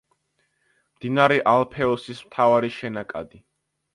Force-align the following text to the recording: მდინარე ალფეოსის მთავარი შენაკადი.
მდინარე 0.95 1.37
ალფეოსის 1.51 2.23
მთავარი 2.29 2.73
შენაკადი. 2.79 3.43